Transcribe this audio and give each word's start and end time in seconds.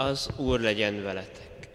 Az 0.00 0.30
Úr 0.36 0.60
legyen 0.60 1.02
veletek. 1.02 1.68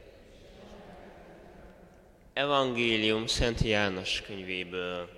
Evangélium 2.34 3.28
Szent 3.28 3.62
János 3.62 4.21
könyvéből. 4.21 5.10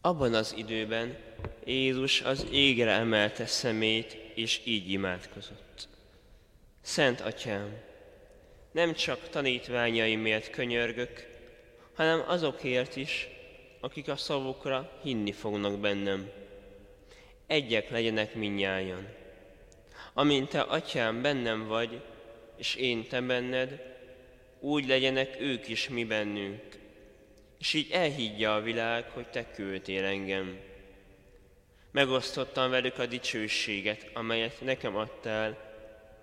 Abban 0.00 0.34
az 0.34 0.54
időben 0.56 1.16
Jézus 1.64 2.20
az 2.20 2.46
égre 2.50 2.90
emelte 2.90 3.46
szemét, 3.46 4.12
és 4.34 4.60
így 4.64 4.90
imádkozott. 4.90 5.88
Szent 6.80 7.20
Atyám, 7.20 7.80
nem 8.72 8.94
csak 8.94 9.28
tanítványaimért 9.28 10.50
könyörgök, 10.50 11.26
hanem 11.94 12.24
azokért 12.26 12.96
is, 12.96 13.28
akik 13.80 14.08
a 14.08 14.16
szavukra 14.16 14.98
hinni 15.02 15.32
fognak 15.32 15.78
bennem. 15.78 16.30
Egyek 17.46 17.90
legyenek 17.90 18.34
minnyájan. 18.34 19.24
Amint 20.18 20.48
te, 20.48 20.60
atyám, 20.60 21.22
bennem 21.22 21.66
vagy, 21.66 22.00
és 22.56 22.74
én 22.74 23.08
te 23.08 23.20
benned, 23.20 23.94
úgy 24.60 24.86
legyenek 24.86 25.40
ők 25.40 25.68
is 25.68 25.88
mi 25.88 26.04
bennünk. 26.04 26.62
És 27.58 27.74
így 27.74 27.90
elhiggye 27.90 28.50
a 28.50 28.60
világ, 28.60 29.10
hogy 29.10 29.28
te 29.28 29.50
küldtél 29.50 30.04
engem. 30.04 30.58
Megosztottam 31.90 32.70
velük 32.70 32.98
a 32.98 33.06
dicsőséget, 33.06 34.10
amelyet 34.12 34.60
nekem 34.60 34.96
adtál, 34.96 35.74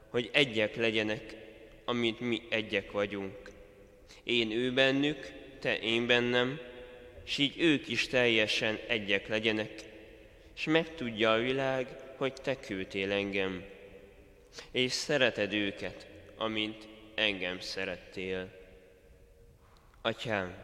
hogy 0.09 0.29
egyek 0.34 0.75
legyenek, 0.75 1.35
amint 1.85 2.20
mi 2.20 2.41
egyek 2.49 2.91
vagyunk. 2.91 3.51
Én 4.23 4.51
ő 4.51 4.73
bennük, 4.73 5.31
te 5.59 5.79
én 5.79 6.07
bennem, 6.07 6.59
és 7.25 7.37
így 7.37 7.53
ők 7.57 7.87
is 7.87 8.07
teljesen 8.07 8.79
egyek 8.87 9.27
legyenek, 9.27 9.71
és 10.55 10.63
megtudja 10.63 11.31
a 11.31 11.39
világ, 11.39 11.87
hogy 12.17 12.34
te 12.34 12.59
küldtél 12.59 13.12
engem, 13.12 13.71
és 14.71 14.91
szereted 14.91 15.54
őket, 15.54 16.07
amint 16.37 16.87
engem 17.15 17.59
szerettél. 17.59 18.48
Atyám, 20.01 20.55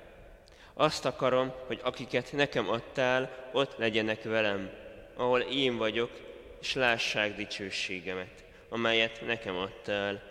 azt 0.73 1.05
akarom, 1.05 1.53
hogy 1.67 1.79
akiket 1.83 2.31
nekem 2.31 2.69
adtál, 2.69 3.49
ott 3.53 3.77
legyenek 3.77 4.23
velem, 4.23 4.71
ahol 5.15 5.39
én 5.39 5.77
vagyok, 5.77 6.11
és 6.61 6.73
lássák 6.73 7.35
dicsőségemet, 7.35 8.43
amelyet 8.69 9.21
nekem 9.25 9.55
adtál, 9.55 10.21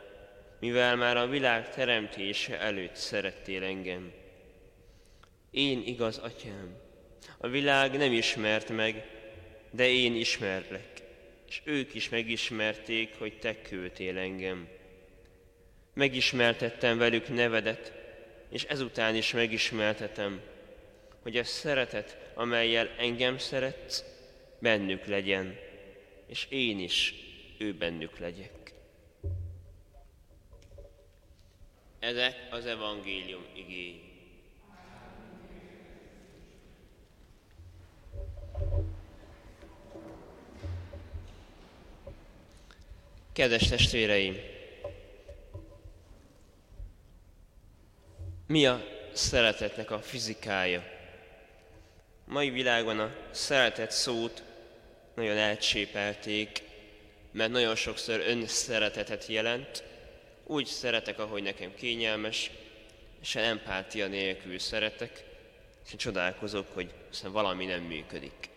mivel 0.61 0.97
már 0.97 1.17
a 1.17 1.27
világ 1.27 1.75
teremtése 1.75 2.61
előtt 2.61 2.95
szerettél 2.95 3.65
engem. 3.65 4.13
Én 5.51 5.83
igaz, 5.87 6.19
atyám, 6.19 6.77
a 7.39 7.49
világ 7.49 7.97
nem 7.97 8.13
ismert 8.13 8.69
meg, 8.69 9.07
de 9.71 9.89
én 9.89 10.15
ismerlek, 10.15 10.98
és 11.49 11.61
ők 11.65 11.95
is 11.95 12.09
megismerték, 12.09 13.15
hogy 13.19 13.39
te 13.39 13.63
küldtél 13.63 14.19
engem. 14.19 14.69
Megismertettem 15.95 16.99
velük 16.99 17.29
nevedet, 17.29 17.93
és 18.51 18.65
ezután 18.65 19.15
is 19.15 19.33
megismertetem, 19.33 20.41
hogy 21.23 21.37
a 21.37 21.45
szeretet, 21.45 22.33
amelyel 22.35 22.89
engem 22.99 23.39
szeretsz, 23.39 24.05
bennük 24.59 25.07
legyen, 25.07 25.59
és 26.27 26.47
én 26.49 26.79
is 26.79 27.15
ő 27.59 27.75
bennük 27.75 28.19
legyek. 28.19 28.73
Ezek 31.99 32.49
az 32.51 32.67
evangélium 32.67 33.45
igény. 33.55 34.08
Kedves 43.39 43.69
testvéreim! 43.69 44.37
Mi 48.47 48.67
a 48.67 48.85
szeretetnek 49.13 49.91
a 49.91 50.01
fizikája? 50.01 50.83
Mai 52.25 52.51
világban 52.51 52.99
a 52.99 53.15
szeretet 53.31 53.91
szót 53.91 54.43
nagyon 55.15 55.37
elcsépelték, 55.37 56.63
mert 57.33 57.51
nagyon 57.51 57.75
sokszor 57.75 58.21
önszeretetet 58.21 59.27
jelent. 59.27 59.83
Úgy 60.45 60.67
szeretek, 60.67 61.19
ahogy 61.19 61.43
nekem 61.43 61.75
kényelmes, 61.75 62.51
és 63.21 63.35
empátia 63.35 64.07
nélkül 64.07 64.59
szeretek, 64.59 65.25
és 65.87 65.97
csodálkozok, 65.97 66.67
hogy 66.75 66.93
valami 67.23 67.65
nem 67.65 67.83
működik. 67.83 68.49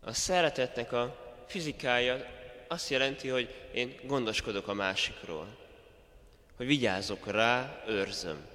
A 0.00 0.12
szeretetnek 0.12 0.92
a 0.92 1.34
fizikája 1.48 2.42
azt 2.74 2.90
jelenti, 2.90 3.28
hogy 3.28 3.54
én 3.72 3.94
gondoskodok 4.02 4.68
a 4.68 4.74
másikról, 4.74 5.56
hogy 6.56 6.66
vigyázok 6.66 7.30
rá, 7.30 7.82
őrzöm. 7.88 8.46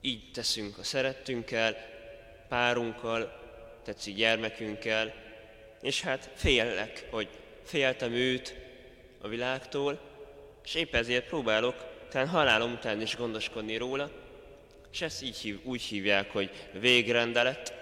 Így 0.00 0.30
teszünk 0.32 0.78
a 0.78 0.82
szerettünkkel, 0.82 1.76
párunkkal, 2.48 3.40
tetszik 3.84 4.14
gyermekünkkel, 4.14 5.14
és 5.82 6.02
hát 6.02 6.30
félek, 6.34 7.06
hogy 7.10 7.28
féltem 7.64 8.12
őt 8.12 8.54
a 9.20 9.28
világtól, 9.28 10.00
és 10.64 10.74
épp 10.74 10.94
ezért 10.94 11.26
próbálok 11.26 11.84
talán 12.10 12.28
halálom 12.28 12.72
után 12.72 13.00
is 13.00 13.16
gondoskodni 13.16 13.76
róla, 13.76 14.10
és 14.92 15.00
ezt 15.00 15.22
így 15.22 15.36
hív, 15.36 15.60
úgy 15.64 15.82
hívják, 15.82 16.30
hogy 16.30 16.50
végrendelet. 16.72 17.74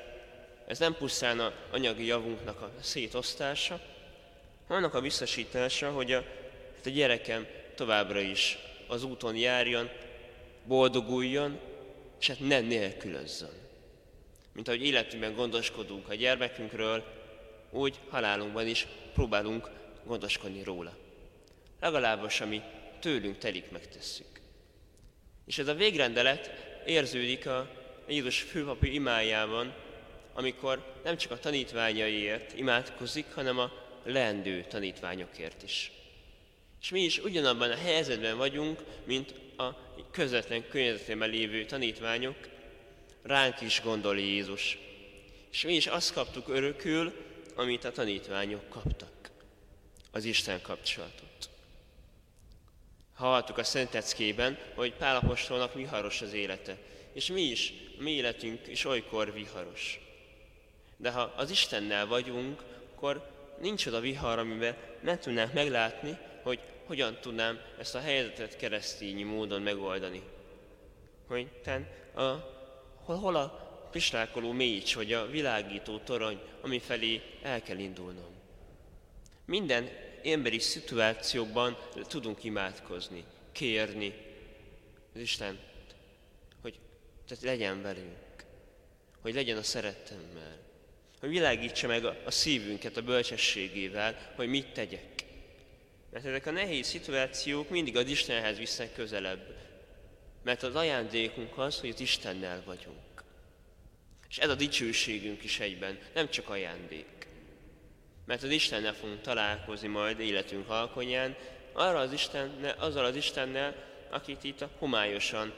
Ez 0.66 0.78
nem 0.78 0.94
pusztán 0.94 1.40
a 1.40 1.52
anyagi 1.70 2.06
javunknak 2.06 2.60
a 2.60 2.70
szétosztása, 2.80 3.80
annak 4.66 4.94
a 4.94 5.00
biztosítása, 5.00 5.90
hogy 5.90 6.12
a, 6.12 6.24
hát 6.76 6.86
a 6.86 6.90
gyerekem 6.90 7.46
továbbra 7.74 8.20
is 8.20 8.58
az 8.86 9.02
úton 9.04 9.36
járjon, 9.36 9.90
boldoguljon, 10.64 11.58
és 12.20 12.28
hát 12.28 12.40
ne 12.40 12.60
nélkülözzön. 12.60 13.60
Mint 14.52 14.68
ahogy 14.68 14.84
életünkben 14.84 15.34
gondoskodunk 15.34 16.08
a 16.08 16.14
gyermekünkről, 16.14 17.04
úgy 17.70 17.98
halálunkban 18.08 18.66
is 18.66 18.86
próbálunk 19.14 19.70
gondoskodni 20.04 20.62
róla. 20.62 20.96
Legalábbis, 21.80 22.40
ami 22.40 22.62
tőlünk 23.00 23.38
telik, 23.38 23.70
megtesszük. 23.70 24.40
És 25.46 25.58
ez 25.58 25.68
a 25.68 25.74
végrendelet 25.74 26.50
érződik 26.86 27.46
a 27.46 27.68
Jézus 28.08 28.40
főpapi 28.40 28.94
imájában, 28.94 29.74
amikor 30.32 31.00
nem 31.04 31.16
csak 31.16 31.30
a 31.30 31.38
tanítványaiért 31.38 32.58
imádkozik, 32.58 33.26
hanem 33.34 33.58
a 33.58 33.72
leendő 34.04 34.64
tanítványokért 34.68 35.62
is. 35.62 35.92
És 36.80 36.90
mi 36.90 37.00
is 37.00 37.18
ugyanabban 37.18 37.70
a 37.70 37.76
helyzetben 37.76 38.36
vagyunk, 38.36 38.80
mint 39.04 39.34
a 39.56 39.76
közvetlen 40.10 40.68
környezetében 40.68 41.30
lévő 41.30 41.64
tanítványok, 41.64 42.36
ránk 43.22 43.60
is 43.60 43.80
gondol 43.84 44.18
Jézus. 44.18 44.78
És 45.52 45.62
mi 45.64 45.74
is 45.74 45.86
azt 45.86 46.12
kaptuk 46.12 46.48
örökül, 46.48 47.12
amit 47.54 47.84
a 47.84 47.92
tanítványok 47.92 48.68
kaptak, 48.68 49.30
az 50.10 50.24
Isten 50.24 50.60
kapcsolatot. 50.62 51.50
Hallottuk 53.14 53.58
a 53.58 53.64
Szenteckében, 53.64 54.58
hogy 54.74 54.94
Pálapostolnak 54.94 55.74
viharos 55.74 56.22
az 56.22 56.32
élete, 56.32 56.76
és 57.12 57.26
mi 57.26 57.42
is, 57.42 57.72
mi 57.98 58.10
életünk 58.10 58.66
is 58.66 58.84
olykor 58.84 59.32
viharos. 59.32 60.00
De 60.96 61.10
ha 61.10 61.20
az 61.36 61.50
Istennel 61.50 62.06
vagyunk, 62.06 62.62
akkor 62.94 63.30
nincs 63.60 63.86
oda 63.86 64.00
vihar, 64.00 64.38
amiben 64.38 64.76
nem 65.00 65.18
tudnánk 65.18 65.52
meglátni, 65.52 66.18
hogy 66.42 66.60
hogyan 66.86 67.18
tudnám 67.20 67.60
ezt 67.78 67.94
a 67.94 68.00
helyzetet 68.00 68.56
keresztényi 68.56 69.22
módon 69.22 69.62
megoldani. 69.62 70.22
Hogy 71.26 71.48
ten, 71.62 71.88
a, 72.14 72.20
hol, 73.04 73.16
hol 73.16 73.36
a 73.36 73.48
pislákoló 73.90 74.52
mécs, 74.52 74.94
vagy 74.94 75.12
a 75.12 75.26
világító 75.26 75.98
torony, 75.98 76.40
ami 76.60 76.78
felé 76.78 77.22
el 77.42 77.62
kell 77.62 77.78
indulnom. 77.78 78.30
Minden 79.44 79.88
emberi 80.22 80.58
szituációban 80.58 81.76
tudunk 82.08 82.44
imádkozni, 82.44 83.24
kérni 83.52 84.14
az 85.14 85.20
Isten, 85.20 85.58
hogy 86.62 86.78
tehát 87.28 87.44
legyen 87.44 87.82
velünk, 87.82 88.44
hogy 89.20 89.34
legyen 89.34 89.56
a 89.56 89.62
szerettemmel 89.62 90.58
hogy 91.22 91.30
világítsa 91.30 91.86
meg 91.86 92.04
a, 92.04 92.30
szívünket 92.30 92.96
a 92.96 93.02
bölcsességével, 93.02 94.32
hogy 94.36 94.48
mit 94.48 94.72
tegyek. 94.72 95.24
Mert 96.10 96.24
ezek 96.24 96.46
a 96.46 96.50
nehéz 96.50 96.86
szituációk 96.86 97.70
mindig 97.70 97.96
az 97.96 98.08
Istenhez 98.08 98.58
visznek 98.58 98.92
közelebb. 98.92 99.56
Mert 100.42 100.62
az 100.62 100.74
ajándékunk 100.74 101.58
az, 101.58 101.80
hogy 101.80 101.88
az 101.88 102.00
Istennel 102.00 102.62
vagyunk. 102.64 103.22
És 104.28 104.38
ez 104.38 104.48
a 104.48 104.54
dicsőségünk 104.54 105.44
is 105.44 105.60
egyben, 105.60 105.98
nem 106.14 106.30
csak 106.30 106.48
ajándék. 106.48 107.26
Mert 108.26 108.42
az 108.42 108.50
Istennel 108.50 108.94
fogunk 108.94 109.20
találkozni 109.20 109.88
majd 109.88 110.20
életünk 110.20 110.68
alkonyán, 110.68 111.36
arra 111.72 111.98
az 111.98 112.12
Istennel, 112.12 112.76
azzal 112.78 113.04
az 113.04 113.16
Istennel, 113.16 113.74
akit 114.10 114.44
itt 114.44 114.60
a 114.60 114.70
homályosan 114.78 115.54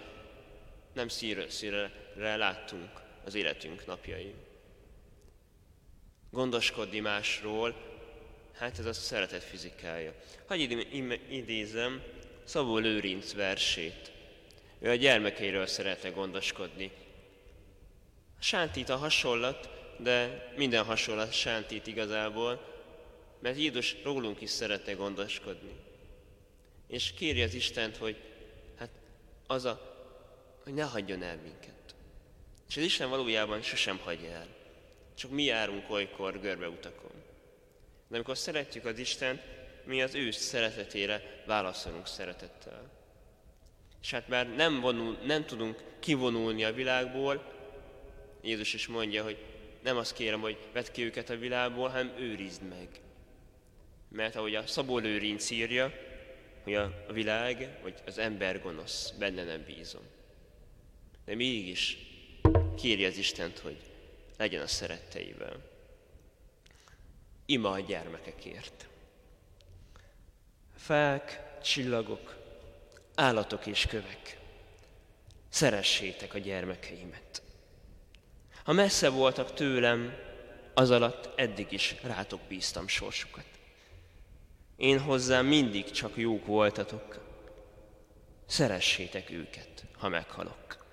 nem 0.92 1.08
szírre, 1.08 1.50
szírre 1.50 2.36
láttunk 2.36 2.90
az 3.24 3.34
életünk 3.34 3.86
napjain 3.86 4.52
gondoskodni 6.34 7.00
másról, 7.00 7.74
Hát 8.58 8.78
ez 8.78 8.86
a 8.86 8.92
szeretet 8.92 9.42
fizikája. 9.42 10.14
Hagyj 10.46 10.62
idézem 11.28 12.02
Szabó 12.44 12.78
Lőrinc 12.78 13.32
versét. 13.34 14.12
Ő 14.78 14.90
a 14.90 14.94
gyermekeiről 14.94 15.66
szeretne 15.66 16.08
gondoskodni. 16.08 16.90
Sántít 18.40 18.88
a 18.88 18.96
hasonlat, 18.96 19.68
de 19.98 20.48
minden 20.56 20.84
hasonlat 20.84 21.32
sántít 21.32 21.86
igazából, 21.86 22.72
mert 23.40 23.58
Jézus 23.58 23.96
rólunk 24.02 24.40
is 24.40 24.50
szeretne 24.50 24.92
gondoskodni. 24.92 25.72
És 26.88 27.12
kéri 27.12 27.42
az 27.42 27.54
Istent, 27.54 27.96
hogy 27.96 28.16
hát 28.78 28.90
az 29.46 29.64
a, 29.64 30.04
hogy 30.62 30.74
ne 30.74 30.84
hagyjon 30.84 31.22
el 31.22 31.36
minket. 31.36 31.94
És 32.68 32.76
az 32.76 32.82
Isten 32.82 33.08
valójában 33.08 33.62
sosem 33.62 33.98
hagyja 33.98 34.30
el. 34.30 34.63
Csak 35.14 35.30
mi 35.30 35.42
járunk 35.42 35.90
olykor 35.90 36.40
görbeutakon. 36.40 37.12
De 38.08 38.14
amikor 38.14 38.36
szeretjük 38.36 38.84
az 38.84 38.98
Istent, 38.98 39.40
mi 39.84 40.02
az 40.02 40.14
ő 40.14 40.30
szeretetére 40.30 41.42
válaszolunk 41.46 42.06
szeretettel. 42.06 42.90
És 44.02 44.10
hát 44.10 44.28
már 44.28 44.54
nem, 44.54 44.80
vonul, 44.80 45.18
nem 45.24 45.44
tudunk 45.44 45.82
kivonulni 45.98 46.64
a 46.64 46.72
világból, 46.72 47.52
Jézus 48.42 48.74
is 48.74 48.86
mondja, 48.86 49.22
hogy 49.22 49.36
nem 49.82 49.96
azt 49.96 50.14
kérem, 50.14 50.40
hogy 50.40 50.56
vedd 50.72 50.92
ki 50.92 51.02
őket 51.02 51.30
a 51.30 51.36
világból, 51.36 51.88
hanem 51.88 52.12
őrizd 52.18 52.62
meg. 52.62 52.88
Mert 54.08 54.36
ahogy 54.36 54.54
a 54.54 54.66
Szabó 54.66 54.98
Lőrinc 54.98 55.50
írja, 55.50 55.92
hogy 56.62 56.74
a 56.74 57.12
világ, 57.12 57.78
vagy 57.82 57.94
az 58.06 58.18
ember 58.18 58.60
gonosz, 58.60 59.10
benne 59.10 59.44
nem 59.44 59.64
bízom. 59.66 60.02
De 61.24 61.34
mégis 61.34 61.98
kéri 62.76 63.04
az 63.04 63.16
Istent, 63.16 63.58
hogy 63.58 63.76
legyen 64.36 64.62
a 64.62 64.66
szeretteivel. 64.66 65.56
Ima 67.46 67.70
a 67.70 67.80
gyermekekért. 67.80 68.88
Fák, 70.76 71.42
csillagok, 71.62 72.36
állatok 73.14 73.66
és 73.66 73.86
kövek, 73.86 74.38
szeressétek 75.48 76.34
a 76.34 76.38
gyermekeimet. 76.38 77.42
Ha 78.64 78.72
messze 78.72 79.08
voltak 79.08 79.54
tőlem, 79.54 80.14
az 80.74 80.90
alatt 80.90 81.38
eddig 81.38 81.72
is 81.72 81.96
rátok 82.02 82.40
bíztam 82.48 82.88
sorsukat. 82.88 83.46
Én 84.76 85.00
hozzám 85.00 85.46
mindig 85.46 85.90
csak 85.90 86.16
jók 86.16 86.46
voltatok. 86.46 87.20
Szeressétek 88.46 89.30
őket, 89.30 89.84
ha 89.96 90.08
meghalok. 90.08 90.83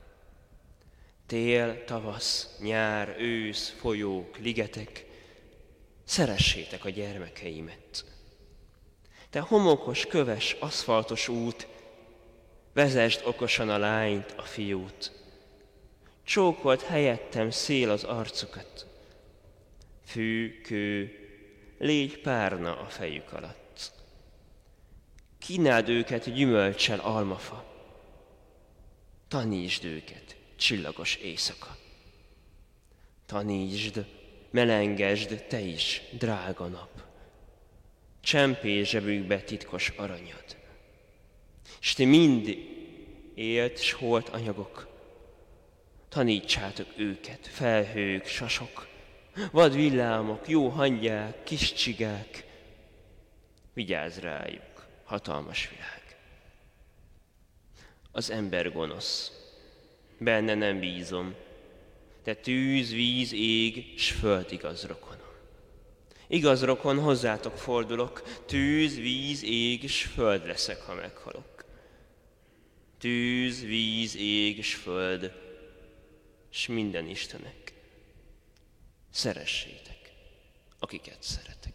Tél, 1.31 1.83
tavasz, 1.83 2.55
nyár, 2.59 3.15
ősz, 3.19 3.69
folyók, 3.69 4.37
ligetek, 4.37 5.05
szeressétek 6.03 6.85
a 6.85 6.89
gyermekeimet. 6.89 8.05
Te 9.29 9.39
homokos, 9.39 10.05
köves, 10.05 10.55
aszfaltos 10.59 11.27
út, 11.27 11.67
vezesd 12.73 13.21
okosan 13.25 13.69
a 13.69 13.77
lányt, 13.77 14.31
a 14.37 14.41
fiút. 14.41 15.11
Csókolt 16.23 16.81
helyettem 16.81 17.49
szél 17.49 17.89
az 17.89 18.03
arcukat. 18.03 18.87
Fű, 20.05 20.61
kő, 20.61 21.11
légy 21.77 22.21
párna 22.21 22.79
a 22.79 22.85
fejük 22.85 23.33
alatt. 23.33 23.91
Kínáld 25.39 25.89
őket 25.89 26.33
gyümölcsel 26.33 26.99
almafa. 26.99 27.65
Tanítsd 29.27 29.83
őket, 29.83 30.39
csillagos 30.61 31.15
éjszaka. 31.15 31.77
Tanítsd, 33.25 34.05
melengesd 34.49 35.45
te 35.47 35.59
is, 35.59 36.01
drága 36.11 36.67
nap. 36.67 37.01
Csempé 38.19 38.83
zsebükbe 38.83 39.41
titkos 39.41 39.89
aranyad. 39.89 40.57
És 41.81 41.93
ti 41.93 42.05
mind 42.05 42.57
élt 43.33 43.81
s 43.81 43.91
holt 43.91 44.29
anyagok. 44.29 44.87
Tanítsátok 46.09 46.87
őket, 46.95 47.47
felhők, 47.47 48.25
sasok, 48.25 48.87
vad 49.51 49.75
villámok, 49.75 50.47
jó 50.47 50.67
hangyák, 50.67 51.43
kis 51.43 51.73
csigák. 51.73 52.45
Vigyázz 53.73 54.17
rájuk 54.17 54.87
hatalmas 55.03 55.69
világ. 55.69 56.17
Az 58.11 58.29
ember 58.29 58.71
gonosz, 58.71 59.40
benne 60.23 60.55
nem 60.55 60.79
bízom, 60.79 61.35
de 62.23 62.35
tűz, 62.35 62.91
víz, 62.91 63.31
ég, 63.33 63.99
s 63.99 64.11
föld 64.11 64.51
igaz 64.51 64.85
rokonom. 64.85 65.19
Igaz 66.27 66.63
rokon, 66.63 66.99
hozzátok 66.99 67.57
fordulok, 67.57 68.23
tűz, 68.45 68.95
víz, 68.95 69.43
ég, 69.43 69.89
s 69.89 70.03
föld 70.03 70.45
leszek, 70.45 70.81
ha 70.81 70.93
meghalok. 70.93 71.65
Tűz, 72.97 73.63
víz, 73.63 74.15
ég, 74.15 74.63
s 74.63 74.75
föld, 74.75 75.31
s 76.49 76.67
minden 76.67 77.07
Istenek. 77.07 77.73
Szeressétek, 79.09 80.11
akiket 80.79 81.23
szeretek. 81.23 81.70